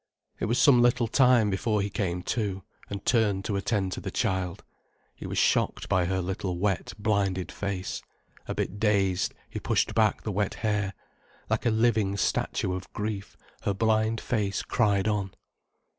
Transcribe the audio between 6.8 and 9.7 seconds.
blinded face. A bit dazed, he